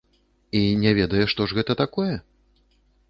І 0.59 0.61
не 0.83 0.93
ведае, 0.99 1.21
што 1.33 1.41
ж 1.51 1.59
гэта 1.59 1.73
такое? 1.83 2.13